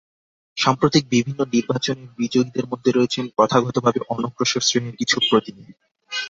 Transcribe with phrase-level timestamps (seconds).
[0.57, 5.73] সাম্প্রতিক বিভিন্ন নির্বাচনের বিজয়ীদের মধ্যে রয়েছেন প্রথাগতভাবে অনগ্রসর শ্রেণীর কিছু প্রতিনিধি।